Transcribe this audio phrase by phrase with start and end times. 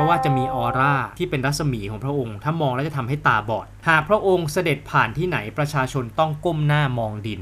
[0.00, 7.40] ราะว่าจะมีออร่าที่เป็นรัศมีของพระองค์ ถ้ามองแล้วจะทำให้ตาบอด หากพระองค์เสด็จผ่านที่ไหนประชาชนต้องก้มหน้ามองดิน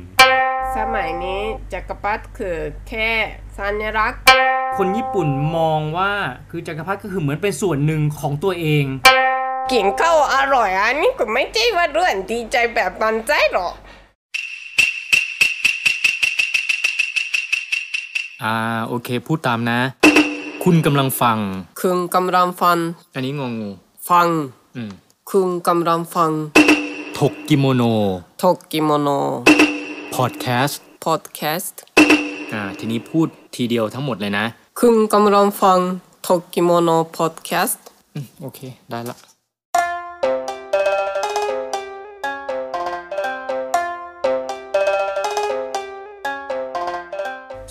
[0.77, 1.43] สมัยนี้
[1.73, 2.59] จักรพรรดิคือ
[2.89, 3.11] แค่
[3.59, 4.21] สัญลักษณ์
[4.79, 6.13] คนญี่ปุ่นมองว่า
[6.51, 8.85] คือจักรพรรดิก็คือเหมือนเป็นส่วนหนึ่งของตัวเอง
[9.73, 13.75] กินข้าวอร่อยอันนี้ก็ไม่ใช่ว่าเรื่องดีใจแบบบันใจหรอก
[18.43, 18.57] อ่า
[18.87, 19.81] โอเคพูดตามนะ
[20.65, 21.39] คุณกำลังฟัง
[21.81, 22.79] คุณกำลังฟัง
[23.15, 23.71] อันนี้งงงู
[24.11, 24.29] ฟัง
[24.77, 24.91] อืม
[25.31, 26.31] คุณกำลังฟัง
[27.19, 27.83] ถกกิโมโน
[28.43, 29.09] ทกกิโมโน
[30.15, 31.81] พอดแคสต์ พอดแคสต์
[32.53, 34.45] อ่า ทีนี้พูดทีเดียวทั้งหมดเลยนะ
[34.81, 35.79] คุณกำลังฟัง
[36.27, 39.17] ทกกิโมโน พอดแคสต์ อืม โอเค ได้ละ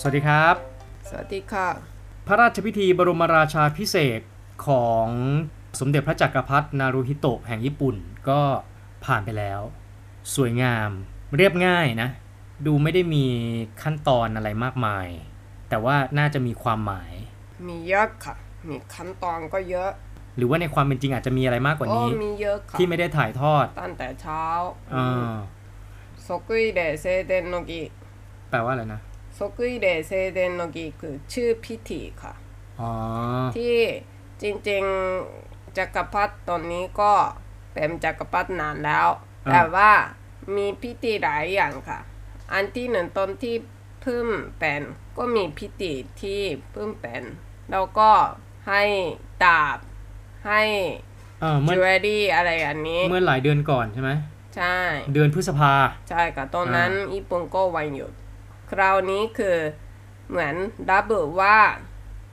[0.00, 0.54] สวัสดีครับ
[1.08, 1.97] สวัสดีค่ะ
[2.30, 4.20] พระราชพิธีบรมราชาพิเศษ
[4.66, 5.06] ของ
[5.80, 7.96] สมเด็จพระจักรพรรดินารูฮิโตะแห่งญี่ปุ่น
[8.28, 8.40] ก็
[9.04, 9.60] ผ่านไปแล้ว
[10.34, 10.90] สวยงาม
[11.36, 12.08] เรียบง่ายนะ
[12.66, 13.26] ดูไม่ได้มี
[13.82, 15.06] ขั้นตอนอะไรมากมาย
[15.68, 17.12] แต่ว่าน่าจะมีความหมาย
[17.68, 18.34] มีเยอะค่ะ
[18.68, 19.90] มีขั้นตอนก็เยอะ
[20.36, 24.44] หรือว่าในความเป็นจริงอาจจะมีอะไรมากกว่านี้ มีเยอะค่ะ ที่ไม่ได้ถ่ายทอด ตั้งแต่เช้า
[24.94, 25.34] อ่า
[26.26, 27.82] ซกุยเดเซเดนโนกิ
[28.50, 29.00] แปลว่าอะไรนะ
[29.37, 32.33] 即位礼正殿の儀คือชื่อพิธีค่ะ
[32.79, 32.91] อ๋อ
[33.55, 33.77] ที่
[34.41, 37.13] จริงๆจักรพรรดิตอนนี้ก็
[37.73, 39.07] เป็นจักรพรรดินานแล้ว
[39.47, 39.91] อ่า แต่ว่า
[40.55, 41.99] มีพิธีหลายอย่างค่ะ
[42.53, 43.55] อันที่หนึ่งตอนที่
[44.01, 44.27] เพิ่ม
[44.59, 44.81] เป็น
[45.17, 46.41] ก็มีพิธีที่
[46.71, 47.23] เพิ่มเป็น
[47.71, 48.11] แล้วก็
[48.67, 48.83] ให้
[49.43, 49.77] ดาบ
[50.47, 50.61] ให้
[51.41, 54.11] เออเมื่อ จิวเวลรี่อะไรอันนี้ เมื่อหลายเดือนก่อนใช่ไหม
[54.55, 54.77] ใช่
[55.13, 55.73] เดือนพฤษภา
[56.09, 58.11] ใช่ค่ะตอนนั้นญี่ปุ่นก็วันหยุด
[58.70, 59.56] คราวนี้คือ
[60.28, 60.54] เหมือน
[60.90, 61.56] ระเบิดว่า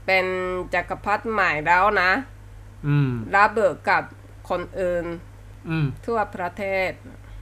[0.06, 0.26] เป็น
[0.74, 2.12] จักรพรรดิใหม่แล้วนะ
[2.88, 4.04] อืมระเบิดกับ
[4.50, 5.06] คนอื่น
[5.70, 6.92] อืมทั่วประเทศ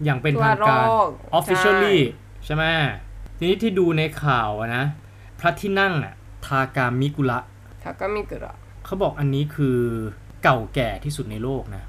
[0.04, 1.08] อย่างเป็นทางการทั่วโลก
[1.40, 1.98] officially
[2.46, 2.64] ใช่ไหม
[3.38, 4.86] ทีนี้ที่ดูในข่าวอะนะ
[5.40, 6.14] พระที่นั่งอะ
[6.46, 7.40] ทากามิกุระ
[7.84, 8.54] ทากามิกุระ
[8.86, 9.80] เขาบอกอันนี้คือ
[10.44, 11.84] เก่าแก่ที่สุดในโลกนะ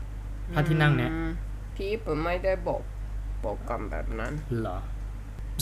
[0.54, 1.30] พระที่นั่งเนี้ยอืม
[1.76, 2.82] ที่ญี่ปุ่นไม่ได้บอก
[3.44, 4.78] บอกกันแบบนั้นเหรอ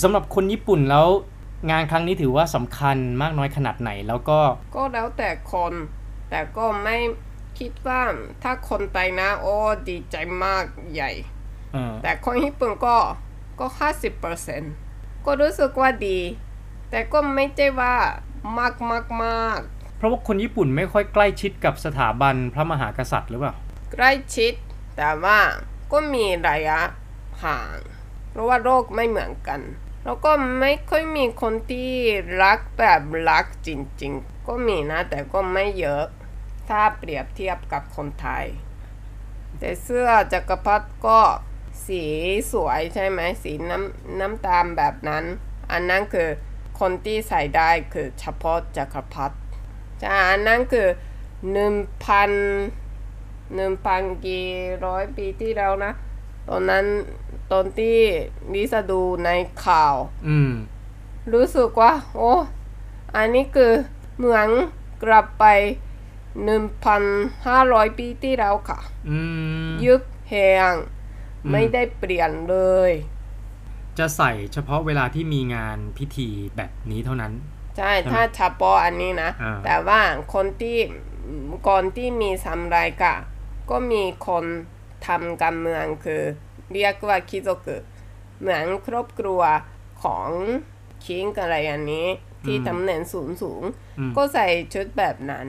[0.02, 1.06] สำหรับคนญี่ปุ่นแล้ว
[1.70, 4.40] งานครั้งนี้ถือว่าสำคัญมากน้อยขนาดไหนแล้วก็
[4.76, 5.72] ก็แล้วแต่คน
[6.30, 6.96] แต่ก็ไม่
[7.58, 8.02] คิดว่า
[8.42, 9.54] ถ้าคนไทยนะ โอ้
[9.88, 10.64] ดีใจมาก
[10.94, 11.12] ใหญ่
[11.72, 12.96] เออแต่คนญี่ปุ่นก็
[13.58, 14.62] ก็ห้าสิบเปอร์เซ็น
[15.26, 16.18] ก็รู้สึกว่าดี
[16.90, 17.94] แต่ก็ไม่ใช่ว่า
[18.58, 19.60] มากมากมาก
[19.96, 23.54] เพราะว่าคนญี่ปุ่นไม่ค่อยใกล้ชิดกับสถาบันพระมหากษัตริย์หรือเปล่า
[23.92, 24.52] ใกล้ชิด
[24.96, 25.38] แต่ว่า
[25.92, 26.80] ก็มีระยะ
[27.44, 27.76] ห่าง
[28.30, 29.60] เพราะว่าโรคไม่เหมือนกัน
[30.04, 30.30] แล้วก็
[30.60, 31.92] ไม่ค่อยมีคนที่
[32.42, 33.68] รักแบบรักจ
[34.02, 36.04] ริงๆ ก็มีนะ แต่ก็ไม่เยอะ
[36.68, 38.46] ถ้าเปรียบเทียบกับคนไทย
[39.58, 41.20] แต่เสื้อจักรพรรดิก็
[41.86, 42.04] สี
[42.52, 45.24] สวยใช่ไหมสีน้ำน้ำตาลแบบนั้น
[45.72, 46.28] อันนั้นคือ
[46.80, 49.36] คนที่ใส่ได้คือเฉพาะจักรพรรดิ
[50.00, 50.88] ใช่อันนั้นคือ
[51.52, 51.74] หนึ่ง
[52.04, 52.30] พัน
[53.54, 54.46] หนึ่งพันกี่
[54.84, 55.92] ร้อยปีที่แล้วนะ
[56.48, 56.84] ตอนนั้น
[57.52, 57.98] ตอนที่
[58.52, 59.30] ลิซาดูใน
[59.64, 59.94] ข่าว
[60.28, 60.52] อืม
[61.32, 62.32] รู้สึกว่า โอ้
[63.16, 63.72] อันนี้คือ
[64.16, 64.48] เหมือน
[65.04, 65.44] กลับไป
[66.32, 69.18] 1,500ปีที่แล้วค่ะ อื
[69.68, 70.72] มยุคแห่ง
[71.44, 72.56] อืมไม่ได้เปลี่ยนเล
[72.90, 72.92] ย
[73.98, 77.32] จะใส่เฉพาะเวลาที่มีงานพิธีแบบนี้เท่านั้น
[77.76, 80.00] ใช่ ถ้าเฉพาะอันนี้นะอ่าแต่ว่า
[80.34, 80.78] คนที่
[81.68, 83.14] ก่อนที่มีสำไรายกะ
[83.70, 84.44] ก็มีคน
[85.06, 86.22] ทำการเมืองคือ
[86.72, 87.76] เรียกว่าคิโซกุ
[88.40, 89.40] เหมือนครอบครัว
[90.02, 90.28] ของ
[91.06, 92.06] คิงอะไรอันนี้
[92.44, 95.46] ที่ตำแหน่งสูงสูงๆอืมก็ใส่ชุดแบบนั้น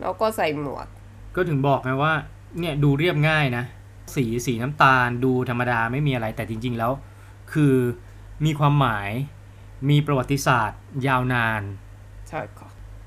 [0.00, 0.86] แล้วก็ใส่หมวก
[1.34, 2.12] ก็ถึงบอกไงว่า
[2.58, 3.64] เนี่ยดูเรียบง่ายนะ
[4.14, 6.92] สีสีน้ำตาลดูธรรมดาไม่มีอะไรแต่จริง ๆ แล้ว
[7.52, 7.74] คือ
[8.44, 9.10] มีความหมาย
[9.90, 11.62] มีประวัติศาสตร์ยาวนาน
[12.28, 12.40] ใช่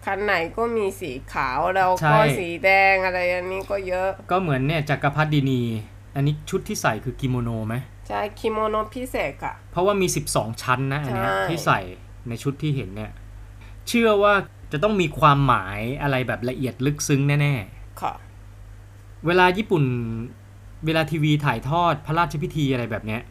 [0.07, 5.61] ค่ะคันไหนก็มีสีขาวแล้วใช่ก็สีแดงอะไรอันนี้ก็เยอะ ก็เหมือนเนี่ยจักรพรรดินี
[6.15, 7.75] อันนี้ชุดที่ใส่คือกิโมโนไหม
[8.07, 11.79] ใช่คิโมโนพิเศษค่ะเพราะว่ามี 12 ชั้นนะอันเนี้ยใช่ที่ใส่
[12.29, 13.11] ในชุดที่เห็นเนี่ย
[13.87, 14.33] เชื่อว่า
[14.71, 17.53] จะต้องมีความหมายอะไรแบบละเอียดลึกซึ้งแน่
[18.01, 19.83] ค่ะๆเวลาญี่ปุ่น
[20.85, 23.21] เวลาทีวีถ่ายทอดพระราชพิธีอะไรแบบเนี้ย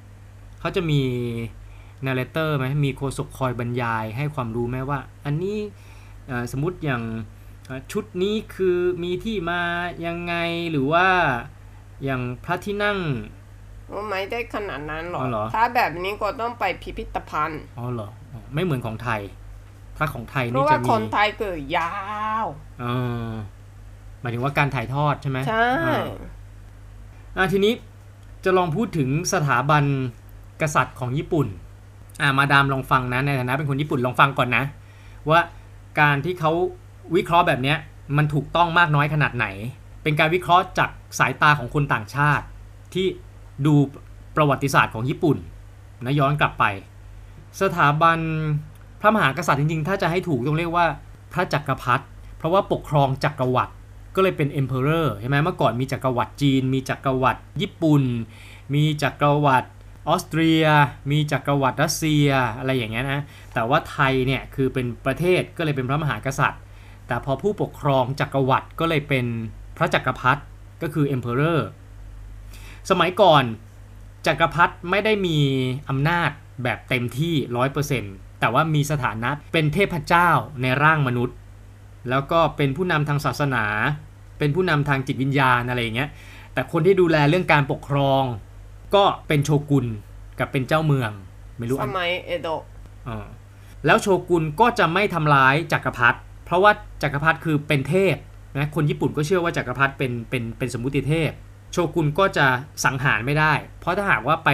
[0.60, 1.00] เขาจะมี
[2.06, 5.85] นาร์เรเตอร์ไหมมีโฆษกคอยบรรยายให้ความรู้ไหมว่า อันนี้เอ่อ
[6.52, 7.02] สมมติอย่าง
[7.66, 9.60] เอ่อชุดนี้คือมีที่มา
[10.06, 10.34] ยังไง
[10.70, 11.06] หรือว่า
[12.04, 12.98] อย่างพระที่นั่ง
[14.10, 19.20] ไม่ได้ขนาดนั้นหรอกอ๋อเหรอถ้าแบบนี้ก็ต้องไปพิพิธภัณฑ์อ๋อเหรออ๋อไม่เหมือนของไทย
[19.96, 21.92] ถ้าของไทยเพนี่ราะว่าจะมีคนไทยคือยา
[22.44, 22.46] ว
[22.80, 22.84] เอ
[23.28, 23.30] อ
[24.20, 26.02] หมายถึงว่าการถ่ายทอดใช่ไหมใช่อ่า
[27.36, 27.72] อะทีนี้
[28.44, 29.84] จะลองพูดถึงสถาบัน
[30.62, 31.46] กษัตริย์ของญี่ปุ่น
[32.22, 34.64] อ่ามาดามลองฟังนะในฐานะเป็นคนญี่ปุ่นลองฟังก่อนนะ
[35.30, 35.40] ว่า
[35.98, 36.52] การที่เขา
[37.16, 37.74] วิเคราะห์แบบนี้
[38.16, 39.46] มันถูกต้องมากน้อยขนาดไหน
[40.02, 42.44] เป็นการวิเคราะห์จากสายตาของคนต่างชาติ
[42.94, 43.06] ที่
[43.66, 43.74] ดู
[44.36, 45.36] ประวัติศาสตร์ของญี่ปุ่น
[46.04, 46.64] นะย้อนกลับไป
[47.60, 48.18] สถาบัน
[49.00, 50.86] พระมหากษัตริย์จริงๆ ถ้าจะให้ถูกต้องเรียกว่า
[51.32, 52.04] พระจักรพรรดิ
[52.36, 53.72] เพราะว่าปกครองจักรวรรดิ
[54.14, 58.02] ก็เลยเป็น emperor ใช่ไหมเมื่อก่อนมีจักรวรรดิจีน มีจักรวรรดิญี่ปุ่น
[58.74, 59.68] มีจักรวรรดิ
[60.08, 60.64] ออสเตรีย
[61.10, 63.20] มีจักรวรรดิรัสเซียอะไรอย่างเงี้ยนะ
[63.54, 66.62] แต่ว่าไทยเนี่ยคือเป็นประเทศก็เลยเป็นพระมหากษัตริย์
[67.06, 69.26] แต่พอผู้ปกครองจักรวรรดิก็เลยเป็น
[69.76, 70.42] พระจักรพรรดิ
[70.82, 71.58] ก็คือ emperor
[72.90, 73.44] สมัยก่อน
[74.26, 75.38] จักรพรรดิไม่ได้มี
[75.88, 76.30] อำนาจ
[76.62, 77.34] แบบเต็มที่
[77.86, 80.28] 100%แต่ว่ามีสถานะเป็นเทพเจ้า
[80.62, 81.36] ในร่างมนุษย์
[82.10, 83.64] แล้วก็เป็นผู้นำทางศาสนา
[84.38, 86.10] เป็นผู้นำทางจิตวิญญาณอะไรอย่างเงี้ย
[86.54, 88.22] แต่คนที่ดูแลเรื่องการปกครอง
[88.96, 89.86] ก็เป็นโชกุน
[90.38, 91.10] กับเป็นเจ้าเมือง
[91.58, 92.62] ไม่รู้สอันมัยเอโดะ
[93.08, 93.26] อ่า
[93.86, 96.72] แล้วโชกุนก็จะไม่ทำร้ายจักรพรรดิเพราะว่า
[97.02, 98.16] จักรพรรดิคือเป็นเทพ
[98.56, 101.30] นะคนญี่ปุ่นก็เชื่อว่าจักรพรรดิเป็นเป็นเป็นสมมุติเทพ
[101.72, 102.46] โชกุนก็จะ
[102.84, 104.50] สังหารไม่ได้ เพราะถ้าหากว่าไป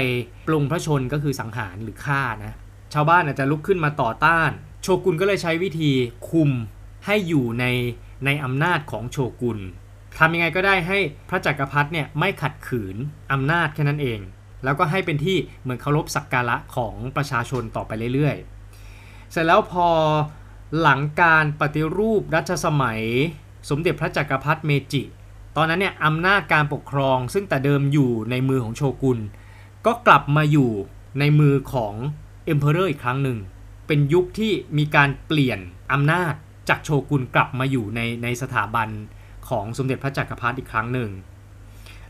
[0.46, 2.52] ปรุงพระชนก็คือสังหารหรือฆ่านะ
[2.94, 4.50] ชาวบ้านอาจจะลุกขึ้นมาต่อต้าน
[4.82, 5.92] โชกุนก็เลยใช้วิธี
[6.30, 6.50] คุม
[7.06, 7.64] ให้อยู่ใน
[8.24, 9.58] ในอำนาจของโชกุน
[10.19, 10.99] ทำยังไงก็ได้ให้
[11.29, 12.97] พระจักรพรรดิเนี่ยไม่ขัดขืน
[13.32, 14.20] อำนาจแค่นั้นเอง
[14.64, 19.88] แล้วก็ให้เป็นที่เหมือนเคารพสักการะของประชาชนต่อไปเรื่อยๆ เสร็จแล้วพอ
[20.81, 23.03] หลังการปฏิรูปรัชสมัย
[23.70, 25.03] สมเด็จพระจักรพรรดิเมจิ
[25.56, 29.19] ตอนนั้นเนี่ยอำนาจการปกครอง ซึ่งแต่เดิมอยู่ในมือของโชกุน
[29.87, 30.70] ก็กลับมาอยู่
[31.19, 31.94] ในมือของ
[32.44, 33.38] emperor อีกครั้งหนึ่ง
[33.87, 35.59] เป็นยุคที่มีการเปลี่ยน
[35.93, 36.35] อำนาจ
[36.69, 38.88] จากโชกุนกลับมาอยู่ในในสถาบัน
[39.52, 41.10] ของสมเด็จพระจักรพรรดิอีกครั้งหนึ่ง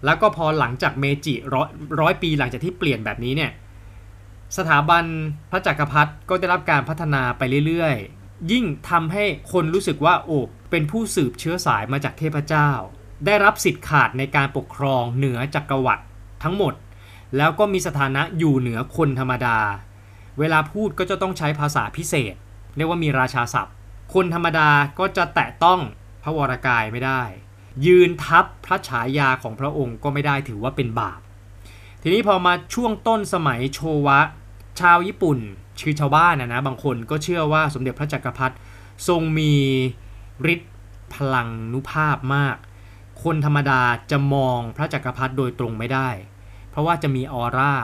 [0.04, 1.68] แล้วก็พอหลังจากเมจิร้อย
[2.00, 3.52] ร้อยปีหลังจากที่เปลี่ยนแบบนี้เนี่ย
[4.56, 5.04] สถาบัน
[5.50, 10.38] พระจักรพรรดิก็ได้รับการพัฒนาไปเรื่อยๆ ยิ่งทำให้คนรู้สึกว่าโอ้
[10.70, 12.70] เป็นผู้สืบเชื้อสายมาจากเทพเจ้า
[13.26, 16.04] ได้รับสิทธิ์ขาดในการปกครองเหนือจักรวรรดิ
[16.42, 16.74] ทั้งหมด
[17.36, 19.58] แล้วก็มีสถานะอยู่เหนือคนธรรมดา
[20.38, 22.34] เวลาพูดก็จะต้องใช้ภาษาพิเศษ
[22.76, 23.74] เรียกว่ามีราชาศัพท์
[24.14, 25.80] คนธรรมดาก็จะแตะต้อง
[26.22, 27.22] พระวรากายไม่ได้
[27.86, 31.20] ยืนทับพระฉายาของพระองค์ก็ไม่ได้ถือว่าเป็นบาป
[32.02, 34.20] ทีนี้พอมาช่วงต้นสมัยโชวะ
[34.80, 35.38] ชาวญี่ปุ่น
[35.82, 38.54] คือชาวบ้านนะนะบางคนก็เชื่อว่าสมเด็จพระจักรพรรดิ
[39.08, 39.54] ทรงมี
[40.52, 40.72] ฤทธิ์
[41.14, 42.56] พลังนุภาพมาก
[43.22, 46.08] คนธรรมดาจะมองพระจักรพรรดิโดยตรงไม่ได้
[46.70, 47.74] เพราะว่าจะมีออร่า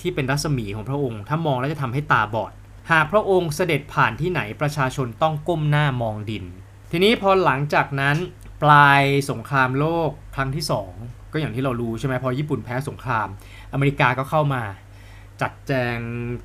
[0.00, 2.52] ที่เป็นรัศมีของพระองค์ ถ้ามองแล้วจะทำให้ตาบอด
[2.90, 6.44] หากพระองค์เสด็จผ่านที่ไหนประชาชนต้องก้มหน้ามองดิน
[6.94, 8.16] ทีนี้พอหลังจากนั้น
[8.62, 10.92] ปลายสงครามโลกครั้งที่สอง
[11.32, 13.28] ก็อย่างที่เรารู้ใช่ไหมพอญี่ปุ่นแพ้สงคราม
[13.72, 14.62] อเมริกาก็เข้ามา
[15.42, 15.98] จัดแจง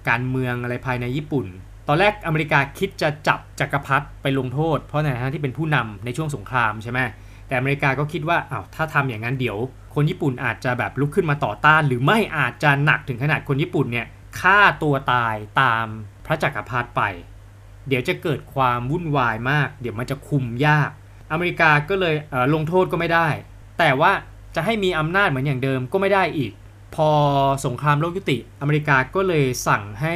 [0.09, 1.45] การเมืองอะไรภายในญี่ปุ่น
[1.88, 6.99] ตอนแรกอเมริกาคิดจะจับจักรพรรดิไปลงโทษ เพราะในฐานะที่เป็นผู้นำในช่วงสงครามใช่ไหม
[7.47, 9.57] แต่อเมริกาก็คิดว่าอ้าวถ้าทำอย่างนั้นเดี๋ยว
[9.95, 14.07] คนญี่ปุ่นอาจจะแบบลุกขึ้นมาต่อต้าน หรือไม่อาจจะหนักถึงขนาดคนญี่ปุ่นเนี่ย
[14.39, 15.85] ฆ่าตัวตายตาม
[16.25, 17.03] พระจักรพรรดิไป
[17.88, 20.89] เดี๋ยวจะเกิดความวุ่นวายมาก เดี๋ยวมันจะคุมยาก
[21.31, 23.28] อเมริกาก็เลยเลงโทษก็ไม่ได้
[23.80, 24.12] แต่ว่า
[24.56, 26.52] จะให้มีอำนาจเหมือนอย่างเดิมก็ไม่ได้อีก
[26.95, 27.09] พอ
[27.66, 30.16] สงครามโลกยุติ อเมริกาก็เลยสั่งให้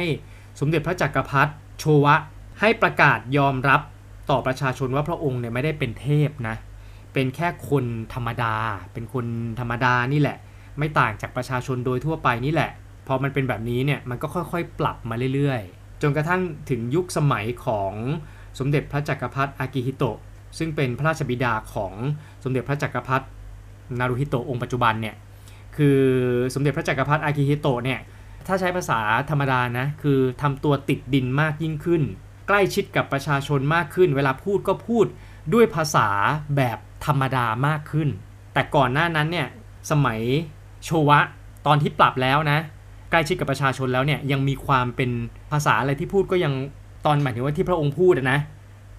[0.60, 2.14] สมเด็จพระจักรพรรดิโชวะ
[2.60, 3.80] ให้ประกาศยอมรับ
[4.30, 6.56] ต่อประชาชนว่าพระองค์เนี่ยไม่ได้เป็นเทพนะ
[7.12, 8.54] เป็นแค่คนธรรมดา
[8.92, 9.26] เป็นคน
[9.60, 10.36] ธรรมดานี่แหละ
[10.78, 12.70] ไม่ต่างจากประชาชนโดยทั่วไปนี่แหละ
[13.06, 16.40] พอมันเป็นแบบนี้เนี่ยมันก็ค่อยๆ ปรับมาเรื่อยๆ จนกระทั่ง
[16.70, 17.92] ถึงยุคสมัยของ
[18.58, 20.18] สมเด็จพระจักรพรรดิอากิฮิโตะ
[20.58, 21.92] ซึ่งเป็นพระราชบิดาของ
[22.44, 23.26] สมเด็จพระจักรพรรดิ
[23.98, 25.16] นารุฮิโตะองค์ปัจจุบันเนี่ย
[25.76, 25.98] คือ
[26.54, 28.00] สมเด็จพระจักรพรรดิอากิฮิโตะเนี่ย
[28.46, 32.02] ถ้าใช้ภาษาธรรมดานะคือทำตัวติดดินมากยิ่งขึ้น
[32.48, 35.06] ใกล้ชิดกับประชาชนมากขึ้น เวลาพูดก็พูด
[35.54, 36.08] ด้วยภาษา
[36.56, 38.08] แบบธรรมดามากขึ้น
[38.52, 39.48] แต่ก่อนหน้านั้นเนี่ย
[39.90, 40.20] สมัย
[40.84, 41.18] โชวะ
[41.66, 42.58] ตอนที่ปรับแล้วนะ
[43.12, 45.10] ใกล้ชิดกับประชาชนแล้วเนี่ยยังมีความเป็น
[45.50, 46.52] ภาษาอะไรที่พูดก็ยัง
[47.06, 48.38] ตอนหมายถึงว่าที่พระองค์พูดนะ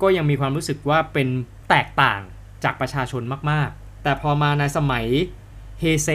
[0.01, 1.27] ก็ยังมีความรู้สึกว่าเป็น
[1.70, 2.22] แตกต่าง
[2.63, 5.05] จากประชาชนมากๆ แต่พอมาในสมัย
[5.79, 6.10] เฮเซ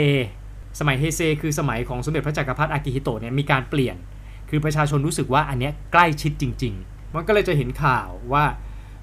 [0.79, 3.97] สมัยเฮเซคือสมัยของสมเด็จพระจักรพรรดิอากิฮิโตะเนี่ยมีการเปลี่ยน
[4.51, 8.45] คือประชาชนรู้สึกว่าอันเนี้ยใกล้ชิดจริง ๆ มันก็เลยจะเห็นข่าวว่า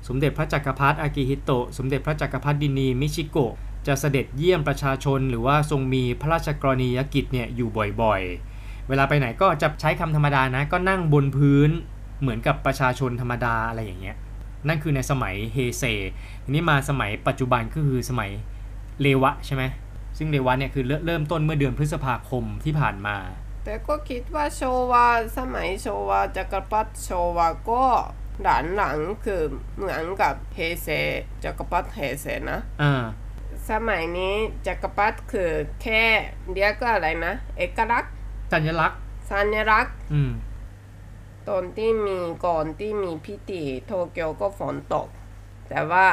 [0.08, 3.54] สมเด็จพระจักรพรรดิอากิฮิโตะ สมเด็จพระจักรพรรดินีมิชิโกะ
[3.88, 7.70] จะเสด็จเยี่ยมประชาชนหรือว่าทรงมีพระราชกรณียกิจเนี่ยอยู่
[8.02, 8.55] บ่อยๆ
[8.90, 11.70] เวลาไปไหนก็จะใช้คำธรรมดานะ ก็นั่งบนพื้น
[12.22, 14.20] เหมือนกับประชาชนธรรมดาอะไรอย่างเงี้ยอ
[14.68, 15.84] นั่นคือในสมัยเฮเซ
[16.44, 18.32] ทีนี้มาสมัยปัจจุบันก็คือสมัย
[19.02, 19.64] เรวะใช่ไหม
[20.18, 23.18] ซึ่งเรวะเนี่ยคือเริ่มเริ่มต้นเมื่อเดือนพฤษภาคมที่ผ่านมา
[23.66, 24.62] แต่ก็คิดว่าโช
[24.92, 27.86] วาสมัยโชวาจักรพรรดิโชวาก็
[28.44, 29.42] หลานหลังคือ
[29.78, 30.88] เหมือนกับเฮเซ
[31.44, 33.04] จักรพรรดิเฮเซนะอ่า
[33.70, 34.36] สมัยนี้
[34.68, 35.52] จักรพรรดิคือ
[35.82, 36.04] แค่
[36.54, 38.15] เรียกว่าอะไรนะ เอกลักษณ์
[38.52, 39.00] สัญลักษณ์
[39.32, 40.32] สัญลักษณ์ อืม
[41.50, 45.08] ตอนที่มีก่อนที่มีพิธีโตเกียวก็ฝนตก
[45.70, 46.08] แต่ว่า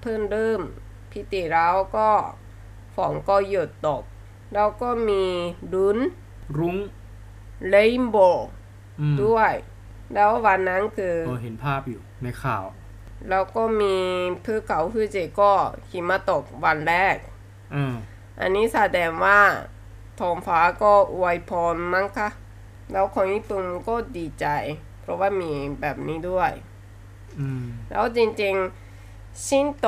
[0.00, 0.60] เพิ่งเริ่ม
[1.12, 2.10] พิธีแล้วก็
[2.94, 4.02] ฝนก็หยุดตก
[4.54, 5.24] แล้วก็มี
[5.74, 5.98] รุน
[6.58, 6.76] รุ้ง
[7.68, 8.48] เรนโบว์
[9.00, 9.52] อืมด้วย
[10.14, 12.64] แล้ววันนั้นคือเออเห็นภาพอยู่ในข่าว
[13.28, 13.96] แล้วก็มี
[14.44, 15.52] ภูเขาฟูจิก็
[15.90, 17.16] หิมะตกวันแรก
[17.74, 17.94] อืม
[18.40, 19.40] อันนี้แสดงว่า
[19.70, 19.71] ท้
[20.28, 22.28] องฟ้าก็อวยพรมั้งคะ
[22.92, 24.46] แล้วคนญี่ปุ่นก็ดีใจ
[25.00, 26.52] เพราะว่ามีแบบนี้ด้วย
[27.38, 29.86] อืมแล้วจริงๆชินโต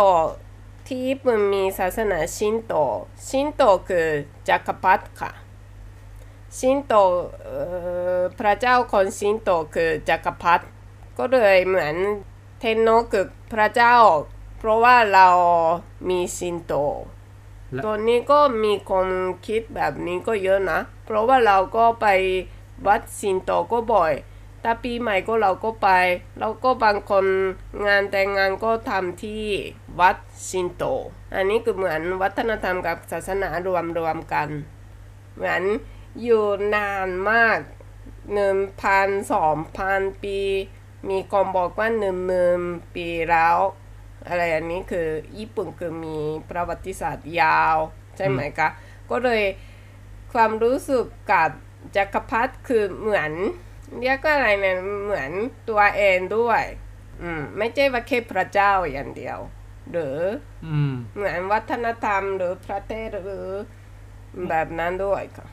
[0.86, 2.74] ที่ญี่ปุ่นมีศาสนาชินโต
[3.28, 4.08] ชินโตคือ
[4.48, 5.32] จักรพรรดิค่ะ
[6.58, 6.94] ชินโต
[7.42, 7.58] เอ่
[8.18, 10.64] อพระเจ้าของชินโตคือจักรพรรดิ
[11.18, 11.94] ก็เลยเหมือน
[12.58, 13.96] เทนโนคือพระเจ้า
[14.58, 15.28] เพราะว่าเรา
[16.08, 17.13] มีชินโตและ
[17.86, 19.08] ตอนนี้ก็มีคน
[19.46, 22.06] คิดแบบนี้ก็เยอะนะ เพราะว่าเราก็ไป
[22.86, 24.12] วัดชินโตก็บ่อย
[24.62, 25.88] ถ้าปีใหม่ก็เราก็ไป
[26.38, 27.24] แล้วก็บางคน
[27.86, 29.44] งานแต่งงานก็ทำที่
[30.00, 30.16] วัด
[30.48, 30.84] ชินโต
[31.34, 34.48] อันนี้คือเหมือนวัฒนธรรมกับศาสนารวมรวมกัน
[35.34, 35.62] เหมือน
[36.22, 36.44] อยู่
[36.74, 37.58] นานมาก
[38.32, 40.38] หนึ่งพันสองพันปี
[41.08, 42.62] มีคนบอกว่าหนึ่งหมื่น
[42.94, 43.56] ปีแล้ว
[44.28, 46.18] อะไรอันนี้คือญี่ปุ่นคือมี
[46.50, 47.76] ประวัติศาสตร์ยาว
[48.16, 48.68] ใช่ไหมคะ
[49.10, 49.42] ก็เลย
[50.32, 51.50] ความรู้สึกกับ
[51.96, 53.32] จักรพรรดิคือเหมือน
[54.00, 55.30] เรียกว่าอะไรเนี่ยเหมือน
[55.68, 56.62] ตัวเองด้วย
[57.22, 59.38] อืมไม่ใช่ว่าแค่พระเจ้าอย่างเดียว
[59.92, 60.18] หรือ
[60.66, 63.48] อืมเหมือนวัฒนธรรมหรือประเทศหรือ
[64.48, 65.46] แบบนั้นด้วยค่ะ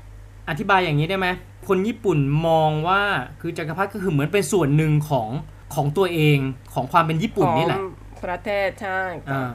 [0.49, 1.27] อธิบายอย่างนี้ได้ไหม
[1.67, 3.01] คนญี่ปุ่นมองว่า
[3.41, 5.29] คือจักรพรรดิก็คือเหมือนเป็นส่วนหนึ่งของ
[5.75, 6.37] ของตัวเอง
[6.73, 7.87] ของความเป็นญี่ปุ่นนี่แหละของ
[8.23, 9.51] ประเทศใช่ค่ะอ่า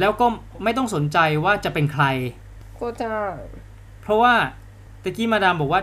[0.00, 0.26] แล้วก็
[0.64, 2.04] ไม่ต้องสนใจว่าจะเป็นใคร
[2.80, 3.20] ก็ใช่
[4.02, 4.34] เพราะว่า
[5.02, 5.82] ตะกี้มาดามบอกว่า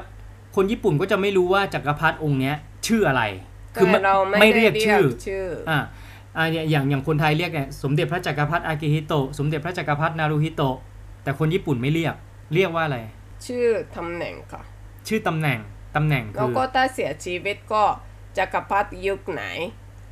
[0.55, 2.55] คนญี่ปุ่นก็จะไม่รู้ว่าจักรพรรดิองค์เนี้ย
[2.87, 3.23] ชื่ออะไร
[3.73, 5.79] แต่เราไม่ไม่ได้เรียกชื่อชื่ออ่า
[6.37, 10.77] อ่าอย่างอย่างอย่างคนไทยเรียกเนี่ยสมเด็จพระจักรพรรดิอากิฮิโตะสมเด็จพระจักรพรรดินารูฮิโตะ
[11.23, 12.15] แต่คนญี่ปุ่นไม่เรียก
[12.53, 12.99] เรียกว่าอะไร
[13.45, 14.61] ชื่อตำแหน่งค่ะ
[15.07, 15.59] ชื่อตำแหน่ง
[15.95, 17.83] ตำแหน่งแล้วคือก็ถ้าเสียชีวิตก็
[18.37, 19.43] จักรพรรดิยุคไหน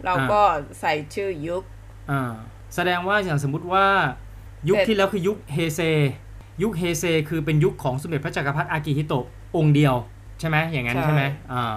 [0.05, 0.41] เราก็
[0.79, 1.63] ใส่ชื่อยุค
[2.11, 2.33] อ่า
[2.75, 3.85] แสดงว่าอย่างสมมุติว่า
[4.69, 5.81] ยุคแต่ที่แล้วคือยุคเฮเซ
[6.61, 9.25] ยุคเฮเซคือเป็นยุคของสมเด็จพระจักรพรรดิอากิฮิโตะ
[9.57, 9.95] องค์เดียว
[10.39, 11.23] ใช่ไหมอย่างนั้นใช่ไหม
[11.53, 11.75] อ่า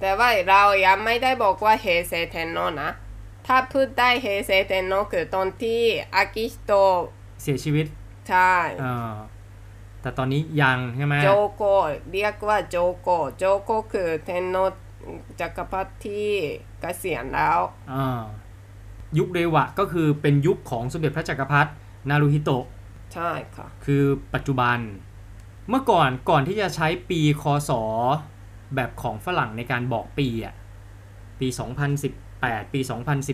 [0.00, 2.90] แต่ว่าเรายังไม่ได้บอกว่าเฮเซเทนโนนะ
[3.46, 5.82] ถ้าพูดได้เฮเซเทนโนคือตอนที่
[6.14, 6.98] อากิฮิโตะ
[7.42, 7.86] เสียชีวิต
[8.28, 8.54] ใช่
[8.84, 9.14] อ่า
[10.02, 11.62] แต่ตอนนี้ยังใช่ไหมโจโก
[12.12, 14.56] เรียกว่า 上皇 上皇 คือ 天皇
[15.40, 16.30] จักรพรรดิที่
[16.80, 17.58] เกษียณแล้ว
[17.92, 18.22] อ่า
[19.18, 21.70] ยุคเรวะก็คือเป็นยุคของสมเด็จพระจักรพรรดิ
[22.08, 22.64] นารูฮิโตะ
[23.14, 24.78] ใช่ค่ะคือปัจจุบัน
[25.70, 27.70] เมื่อก่อนก่อนที่จะใช้ปีคศ
[28.74, 30.54] แบบของฝรั่งในการบอกปีอะ
[31.40, 31.48] ปี
[32.10, 32.80] 2018 ปี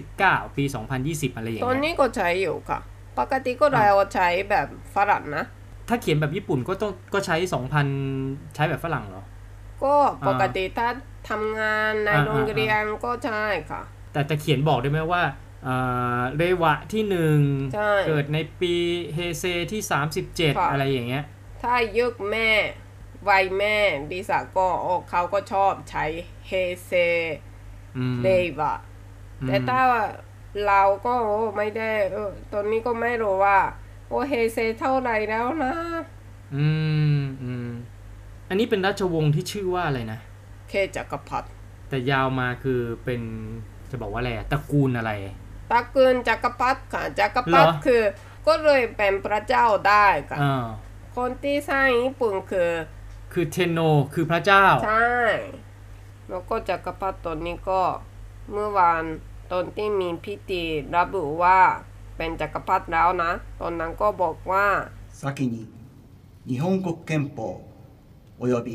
[0.01, 0.65] 2019 ปี
[1.01, 2.79] 2020 อะไรอย่างตอนเงี้ยนี้ก็ใช้อยู่ค่ะ
[3.19, 5.45] ปกติก็เราใช้แบบฝรั่งนะ
[5.89, 7.37] ถ้าเขียนแบบญี่ปุ่นก็ต้องก็ใช้
[7.97, 9.25] 2,000 ใช้แบบฝรั่งเหรอ
[9.85, 9.95] ก็
[10.29, 10.89] ปกติถ้า
[11.31, 15.23] ทำงานในอ่าโรงเรียนก็ใช่ค่ะ แต่จะเขียนบอกได้ไหมว่า
[15.65, 15.77] เอ่
[16.19, 17.39] อเรวะที่หนึ่ง
[17.75, 18.75] ใช่เกิดในปี
[19.15, 20.01] เฮเซที่ค่ะ
[20.63, 21.25] 37 อะไรอย่างเงี้ย
[21.63, 22.51] ถ้ายุคแม่
[23.29, 23.77] วัยแม่
[24.11, 26.05] ดิสาก็โอ้เขาก็ชอบใช้
[26.47, 26.53] เฮ
[26.87, 26.93] เซ
[27.97, 28.29] อืมเด
[28.61, 28.75] วะ
[29.41, 29.81] อืมแต่ถ้า
[30.67, 33.59] เราก็โอ้ไม่ได้เออตอนนี้ก็ไม่รู้ว่า
[34.09, 35.75] โอ้เฮเซเท่าไหร่แล้วนะ
[36.57, 36.69] อื
[37.19, 37.71] มอืม
[38.49, 40.19] อันนี้เป็นราชวงศ์ที่ชื่อว่าอะไรนะ
[40.69, 41.49] เคจักรพรรดิ
[41.89, 43.23] แต่ยาวมาคือเป็น
[43.91, 45.13] จะบอกว่าอะไรอะตระกูลอะไร
[45.72, 48.02] ตระกูลจักรพรรดิค่ะจักรพรรดิ เหรอ คือ
[48.48, 50.68] ก็เลยเป็นพระเจ้าได้ค่ะ อ่า
[51.18, 52.72] คนที่สร้างญี่ปุ่นคือ
[53.34, 53.80] คือเทนโน
[54.14, 55.18] คือพระเจ้า ใช่
[56.30, 57.82] แล้วก็จักรพรรดิตนนี้ก็
[58.52, 59.04] เมื่อวาน
[59.52, 60.64] ตอนที่มีพิธี
[60.96, 61.60] ระบุว่า
[62.18, 63.32] เป็นจักรพรรดิแล้วนะ
[63.62, 64.66] ตอนนั้นก็บอกว่า
[65.20, 65.56] 先に
[66.50, 67.38] 日本国憲法
[68.42, 68.70] 及び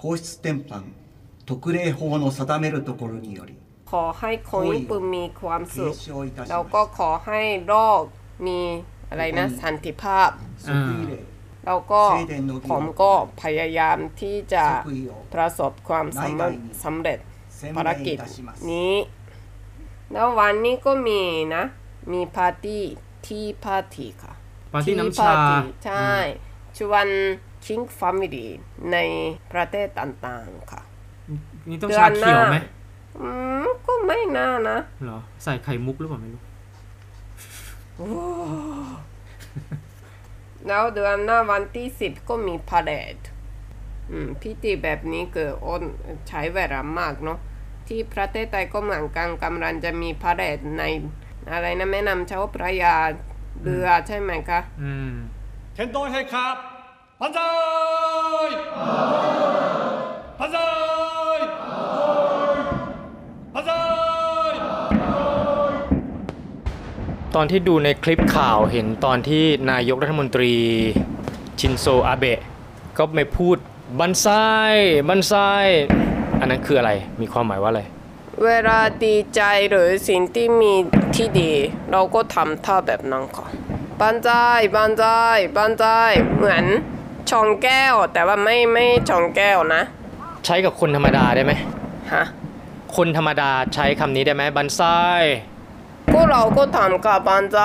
[0.00, 0.70] 皇室典範
[1.48, 3.50] 特例法の定めるところにより
[3.91, 5.95] ขอให้คนปุ่มมีความสุข
[6.49, 8.01] แล้วก็ขอให้โลก
[8.47, 8.59] มี
[9.09, 10.29] อะไรนะสันติภาพ
[11.65, 12.01] แล้วก็
[12.69, 14.65] ผมก็พยายามที่จะ
[15.33, 16.05] ประสบความ
[16.83, 17.19] สำเร็จ
[17.77, 18.17] ภารกิจ
[18.71, 18.95] นี้
[20.11, 21.21] แล้ววันนี้ก็มี
[21.55, 21.63] นะ
[22.13, 22.83] มีปาร์ตี้
[23.27, 24.33] ที่ปาร์ตี้ค่ะ
[24.73, 25.31] ปาร์ตี้น้ำชา
[25.85, 26.11] ใช่
[26.77, 27.07] ชวน
[27.65, 28.47] คิงฟามิลี
[28.91, 28.97] ใน
[29.51, 30.81] ประเทศต่างๆค่ะ
[31.69, 32.57] นี่ต้องชาเขียวไหม
[33.21, 33.23] อ
[33.85, 36.41] ก็ไม่น่านะเหรอ ใส่ไข่มุกหรือเปล่าไม่รู้
[40.67, 43.17] แล้วเดือนหน้าวันที่สิบก็มีพาเลด
[44.11, 45.83] อืมพิธีแบบนี้เกิดอ้น
[46.27, 47.39] ใช้เวลามากเนาะ
[47.87, 50.83] ที่ประเทศไทยก็เหมือนกันกำลังจะมีพาเลดใน
[51.51, 52.95] อะไรนะแม่นำเจ้าพระยา
[53.63, 55.11] เรือใช่ไหมคะ อืม
[55.73, 56.55] เทนโดให้ครับ
[57.19, 57.39] พันใจ
[60.39, 60.76] พันใจ
[67.39, 70.53] ตอนที่ดูในคลิปข่าวเห็นตอนที่นายกรัฐมนตรี
[71.59, 72.39] ชินโซอาเบะ
[72.97, 73.57] ก็ไม่พูด
[73.99, 74.27] บันไซ
[75.09, 75.33] บันไซ
[76.39, 76.91] อันนั้นคืออะไร
[77.21, 77.81] มีความหมายว่าอะไร
[78.45, 80.73] เวลาดีใจหรือสิ่งที่มี
[81.15, 81.51] ที่ดี
[81.91, 83.47] เราก็ทำท่าแบบนั้นค่ะ
[84.01, 84.31] บันใจ
[84.75, 85.05] บันใจ
[85.57, 85.85] บันใจ
[86.35, 86.65] เหมือน
[87.31, 89.81] ชงแก้ว แต่ว่าไม่ไม่ชงแก้วนะ
[90.45, 91.53] ใช้กับคนธรรมดาได้ไหม
[92.13, 92.23] ฮะ
[92.95, 94.81] คนธรรมดาใช้คำนี้ได้ไหมบันไซ
[96.13, 97.59] ก็เราก็ทำกับบันใจ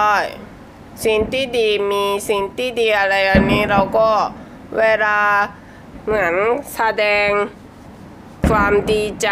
[1.05, 4.09] สิ่งที่ดีมีสิ่งที่ดีอะไรอันนี้เราก็
[4.79, 5.19] เวลา
[6.05, 6.35] เหมือน
[6.75, 7.29] แสดง
[8.49, 9.29] ความดีใจ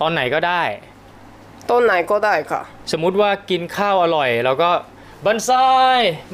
[0.00, 0.62] ตอนไหนก็ได้
[1.70, 2.62] ต้นไหนก็ได้ค่ะ
[2.92, 4.70] สมมุติว่ากินข้าวอร่อยแล้วก็
[5.26, 5.50] บันไซ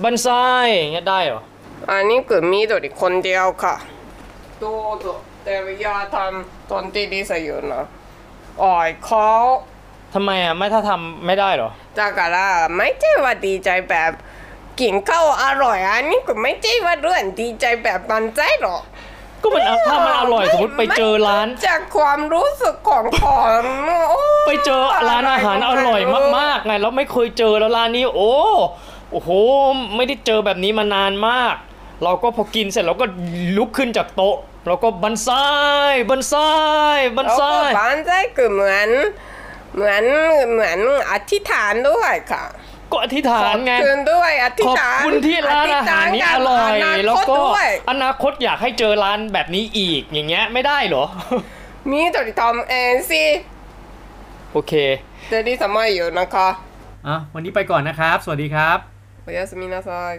[0.02, 0.28] บันไซ
[0.76, 1.42] อย่างเงี้ยได้เหรอ
[1.90, 3.74] อันนี้คือมีตัวคนเดียวค่ะ
[4.62, 5.12] ดูดู
[5.44, 7.84] แต่อย่าทำตอนที่ดีสอยู่นะ
[8.62, 9.28] อ่อยเขา
[10.13, 12.47] ทำไมอ่ะไม่ถ้าทำไม่ได้เหรอ だから
[12.77, 14.11] ไม่ใช่ว่าดีใจแบบ
[14.79, 18.81] กินข้าวอร่อยอันนี้ก็ไม่ใช่ว่าเรื่องดีใจแบบมันใจหรอก
[19.41, 23.23] ก็มันเอาถ้ามันอร่อยสมมติไปเจอร้าน ไม่จากความรู้สึกของผ
[23.63, 23.65] ม
[24.09, 26.01] โอ้ ไปเจอร้านอาหารอร่อย
[26.37, 28.33] มากๆไงแล้วไม่เคยเจอแล้วร้านนี้ โอ้
[29.11, 29.29] โอ้โห
[29.95, 31.55] ไม่ได้เจอแบบนี้มานานมาก
[32.03, 33.05] เราก็พอกินเสร็จเราก็
[33.57, 35.29] ลุกขึ้นจากโต๊ะเราก็บันไซ
[36.09, 36.35] บันไซ
[37.17, 38.89] บัน แล้ว ไซ ก็บ้านใจคือเหมือน
[39.74, 40.02] เหมือน
[40.52, 40.78] เหมือน
[41.10, 42.44] อธิษฐานด้วยค่ะ
[42.92, 46.72] ก็อธิษฐานไงคืนด้วยอธิษขอบฐานคุณที่ร้านอาหารนี้อร่อย
[47.06, 47.34] แล้วก็
[47.90, 51.04] อนาคตอยากให้เจอร้านแบบนี้อีกอย่างเงี้ยไม่ได้เหรอ
[51.90, 53.24] มีติะทอมเองสิ
[54.52, 54.72] โอเค
[55.30, 56.48] จะได้สมัยอยู่นะคะ
[57.06, 58.78] อะวันนี้ไปก่อนนะครับ สวัสดีครับ
[59.22, 60.14] โอ้ยสมินาซอย